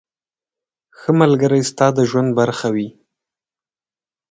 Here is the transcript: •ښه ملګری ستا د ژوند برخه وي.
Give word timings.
•ښه 0.97 1.11
ملګری 1.21 1.61
ستا 1.69 1.87
د 1.97 1.99
ژوند 2.09 2.29
برخه 2.39 2.67
وي. 2.75 2.87